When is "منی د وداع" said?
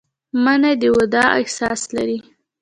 0.43-1.29